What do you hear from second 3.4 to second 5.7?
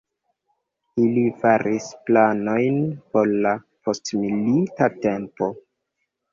la postmilita tempo.